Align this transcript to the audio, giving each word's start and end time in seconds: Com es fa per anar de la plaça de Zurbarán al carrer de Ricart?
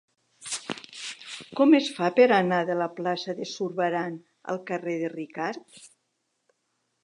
Com 1.59 1.75
es 1.81 1.89
fa 1.97 2.09
per 2.15 2.25
anar 2.39 2.63
de 2.71 2.79
la 2.81 2.89
plaça 3.01 3.37
de 3.41 3.47
Zurbarán 3.53 4.19
al 4.55 4.63
carrer 4.73 4.99
de 5.05 5.15
Ricart? 5.15 5.81